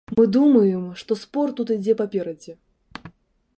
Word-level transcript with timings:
Мы 0.19 0.23
думаем, 0.35 0.85
што 1.01 1.17
спорт 1.25 1.53
тут 1.61 1.75
ідзе 1.77 1.93
паперадзе. 2.01 2.53